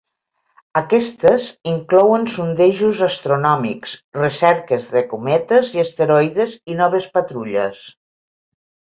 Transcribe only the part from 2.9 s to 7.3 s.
astronòmics, recerques de cometes i asteroides i noves